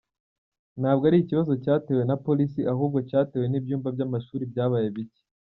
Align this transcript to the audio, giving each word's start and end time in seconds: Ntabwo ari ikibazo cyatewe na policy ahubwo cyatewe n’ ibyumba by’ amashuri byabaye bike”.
Ntabwo 0.81 1.03
ari 1.09 1.17
ikibazo 1.19 1.53
cyatewe 1.63 2.03
na 2.05 2.15
policy 2.25 2.61
ahubwo 2.73 2.97
cyatewe 3.09 3.45
n’ 3.49 3.55
ibyumba 3.59 3.87
by’ 3.95 4.03
amashuri 4.07 4.43
byabaye 4.51 4.87
bike”. 4.95 5.19